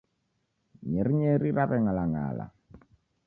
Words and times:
Nyerinyeri 0.89 1.49
raweng'alang'ala. 1.57 2.45